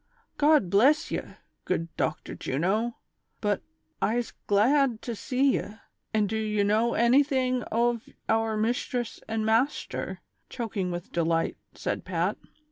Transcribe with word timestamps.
'* 0.23 0.37
God 0.45 0.71
bless 0.71 1.11
ye, 1.11 1.21
good 1.63 1.95
Dochter 1.95 2.33
Juno, 2.33 2.97
but 3.39 3.61
I'se 4.01 4.33
glad 4.47 4.99
to 5.03 5.15
see 5.15 5.53
ye; 5.59 5.75
an' 6.11 6.25
do 6.25 6.37
ye 6.37 6.63
know 6.63 6.93
anyting 6.95 7.63
ov 7.71 8.09
our 8.27 8.57
mishtress 8.57 9.21
an' 9.27 9.45
mashter 9.45 10.15
V" 10.15 10.19
choking 10.57 10.89
with 10.89 11.11
delight, 11.11 11.55
said 11.75 12.03
Pat. 12.03 12.37